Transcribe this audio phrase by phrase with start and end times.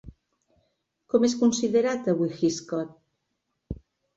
[1.13, 3.81] Com és considerat avui Hitchcock?